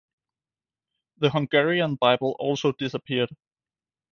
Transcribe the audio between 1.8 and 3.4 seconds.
Bible also disappeared.